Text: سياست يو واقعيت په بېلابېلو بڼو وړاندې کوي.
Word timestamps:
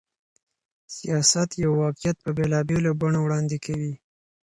سياست 0.97 1.49
يو 1.63 1.71
واقعيت 1.83 2.17
په 2.23 2.29
بېلابېلو 2.37 2.91
بڼو 3.01 3.19
وړاندې 3.23 3.57
کوي. 3.65 3.93